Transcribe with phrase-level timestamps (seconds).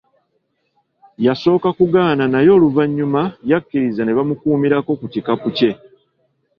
[1.25, 5.71] Yasooka kugaana naye oluvannyuma yakkiriza ne bamukuumirako ku kikapu kye.